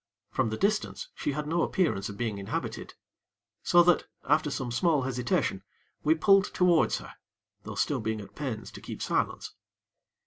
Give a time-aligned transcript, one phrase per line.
[0.31, 2.95] From the distance she had no appearance of being inhabited;
[3.61, 5.61] so that after some small hesitation,
[6.03, 7.13] we pulled towards her,
[7.65, 9.53] though still being at pains to keep silence.